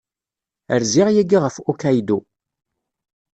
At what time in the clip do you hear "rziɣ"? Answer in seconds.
0.81-1.07